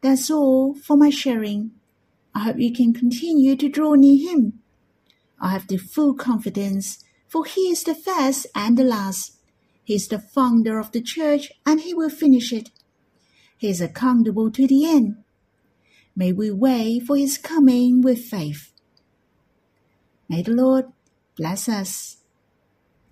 That's 0.00 0.30
all 0.30 0.74
for 0.74 0.96
my 0.96 1.10
sharing. 1.10 1.72
I 2.34 2.40
hope 2.40 2.58
you 2.58 2.72
can 2.72 2.94
continue 2.94 3.56
to 3.56 3.68
draw 3.68 3.94
near 3.94 4.30
Him 4.30 4.60
I 5.40 5.52
have 5.52 5.66
the 5.68 5.78
full 5.78 6.14
confidence, 6.14 7.02
for 7.26 7.46
he 7.46 7.70
is 7.70 7.82
the 7.84 7.94
first 7.94 8.46
and 8.54 8.76
the 8.76 8.84
last. 8.84 9.38
He 9.84 9.94
is 9.94 10.08
the 10.08 10.18
founder 10.18 10.78
of 10.78 10.92
the 10.92 11.00
church, 11.00 11.50
and 11.64 11.80
he 11.80 11.94
will 11.94 12.10
finish 12.10 12.52
it. 12.52 12.70
He 13.56 13.70
is 13.70 13.80
accountable 13.80 14.50
to 14.50 14.66
the 14.66 14.84
end. 14.84 15.16
May 16.14 16.32
we 16.32 16.50
wait 16.50 17.04
for 17.06 17.16
his 17.16 17.38
coming 17.38 18.02
with 18.02 18.18
faith. 18.18 18.72
May 20.28 20.42
the 20.42 20.52
Lord 20.52 20.86
bless 21.36 21.68
us. 21.68 22.18